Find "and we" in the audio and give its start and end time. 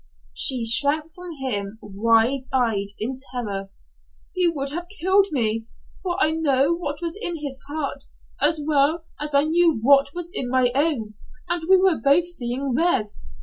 11.47-11.77